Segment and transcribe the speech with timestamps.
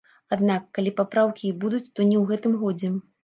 [0.35, 2.93] Аднак, калі папраўкі і будуць, то не ў гэтым годзе.